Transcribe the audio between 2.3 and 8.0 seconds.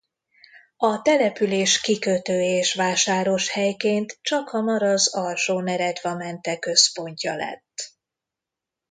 és vásáros helyként csakhamar az Alsó-Neretvamente központja lett.